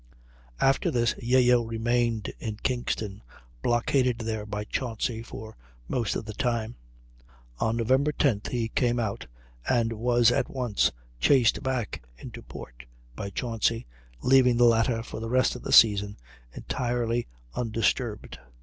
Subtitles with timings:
[0.59, 3.21] After this Yeo remained in Kingston,
[3.61, 5.55] blockaded there by Chauncy for
[5.87, 6.75] most of the time;
[7.59, 7.85] on Nov.
[7.87, 9.27] 10th he came out
[9.69, 13.85] and was at once chased back into port by Chauncy,
[14.23, 16.17] leaving the latter for the rest of the season
[16.51, 18.39] entirely undisturbed.